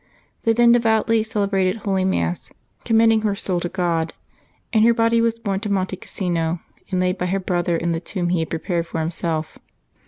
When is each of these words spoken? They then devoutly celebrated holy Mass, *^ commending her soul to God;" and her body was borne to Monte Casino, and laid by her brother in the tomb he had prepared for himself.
They 0.45 0.53
then 0.53 0.71
devoutly 0.71 1.21
celebrated 1.21 1.75
holy 1.77 2.05
Mass, 2.05 2.49
*^ 2.49 2.51
commending 2.83 3.21
her 3.21 3.35
soul 3.35 3.59
to 3.59 3.69
God;" 3.69 4.15
and 4.73 4.83
her 4.83 4.95
body 4.95 5.21
was 5.21 5.37
borne 5.37 5.59
to 5.59 5.71
Monte 5.71 5.95
Casino, 5.97 6.59
and 6.89 6.99
laid 6.99 7.19
by 7.19 7.27
her 7.27 7.39
brother 7.39 7.77
in 7.77 7.91
the 7.91 7.99
tomb 7.99 8.29
he 8.29 8.39
had 8.39 8.49
prepared 8.49 8.87
for 8.87 8.99
himself. 8.99 9.59